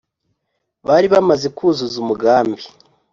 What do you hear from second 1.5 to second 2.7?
kuzuza umugambi